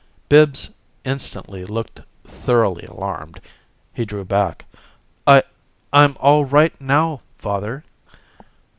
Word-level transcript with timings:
Bibbs 0.29 0.67
instantly 1.05 1.63
looked 1.63 2.01
thoroughly 2.25 2.85
alarmed. 2.85 3.39
He 3.93 4.03
drew 4.03 4.25
back. 4.25 4.65
"I 5.27 5.43
I'm 5.93 6.17
all 6.19 6.43
right 6.43 6.73
now, 6.81 7.21
father." 7.37 7.83